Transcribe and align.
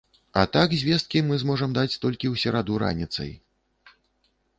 А 0.39 0.43
так 0.53 0.71
звесткі 0.83 1.21
мы 1.27 1.37
зможам 1.43 1.75
даць 1.77 1.99
толькі 2.05 2.27
ў 2.29 2.35
сераду 2.45 2.79
раніцай. 2.85 3.31